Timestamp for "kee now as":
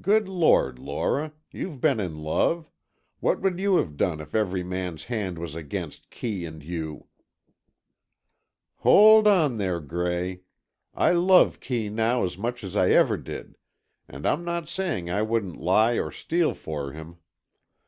11.60-12.36